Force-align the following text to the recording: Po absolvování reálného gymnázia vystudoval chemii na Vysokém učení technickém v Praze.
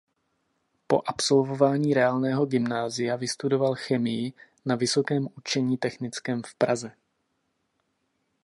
Po 0.87 1.01
absolvování 1.09 1.93
reálného 1.93 2.45
gymnázia 2.45 3.15
vystudoval 3.15 3.75
chemii 3.75 4.33
na 4.65 4.75
Vysokém 4.75 5.27
učení 5.37 5.77
technickém 5.77 6.41
v 6.45 6.55
Praze. 6.55 6.91